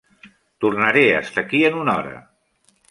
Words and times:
Tornaré 0.65 1.03
a 1.11 1.21
estar 1.27 1.45
aquí 1.45 1.63
en 1.71 1.81
una 1.85 1.97
hora. 2.01 2.21